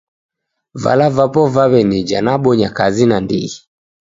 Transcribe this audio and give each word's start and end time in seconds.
Vala 0.83 1.05
vapo 1.17 1.41
vaw'enija 1.55 2.17
nabonya 2.25 2.69
kazi 2.77 3.05
nandighi. 3.09 3.57